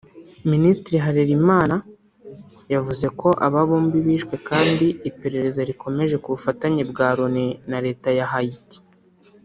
Minisitiri 0.51 0.97
Harerimana 1.05 1.75
yavuze 2.73 3.05
ko 3.19 3.29
aba 3.45 3.59
bombi 3.69 3.97
bishwe 4.07 4.35
kandi 4.49 4.85
iperereza 5.09 5.59
rikomeje 5.69 6.15
ku 6.23 6.27
bufatanye 6.35 6.81
bwa 6.91 7.07
Loni 7.17 7.45
na 7.69 7.79
Leta 7.85 8.09
ya 8.19 8.25
Haiti 8.33 8.77